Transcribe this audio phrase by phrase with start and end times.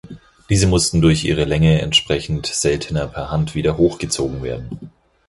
[0.49, 4.89] Diese mussten durch ihre Länge entsprechend seltener per Hand wieder hochgezogen werden.